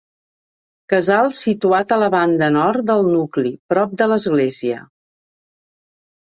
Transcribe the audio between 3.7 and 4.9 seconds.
prop de l'església.